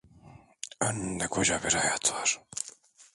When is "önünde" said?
0.81-1.27